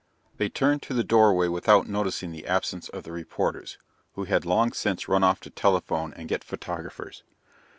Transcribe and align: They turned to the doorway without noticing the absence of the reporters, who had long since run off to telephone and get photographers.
They 0.37 0.49
turned 0.49 0.81
to 0.81 0.95
the 0.95 1.03
doorway 1.03 1.47
without 1.47 1.87
noticing 1.87 2.31
the 2.31 2.47
absence 2.47 2.89
of 2.89 3.03
the 3.03 3.11
reporters, 3.11 3.77
who 4.15 4.23
had 4.23 4.45
long 4.45 4.71
since 4.71 5.07
run 5.07 5.23
off 5.23 5.39
to 5.41 5.51
telephone 5.51 6.11
and 6.15 6.27
get 6.27 6.43
photographers. 6.43 7.21